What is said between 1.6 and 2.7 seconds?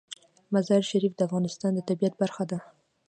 د طبیعت برخه ده.